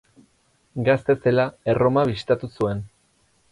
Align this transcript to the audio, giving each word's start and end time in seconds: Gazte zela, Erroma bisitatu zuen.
Gazte 0.87 1.15
zela, 1.27 1.45
Erroma 1.75 2.07
bisitatu 2.13 2.53
zuen. 2.57 2.83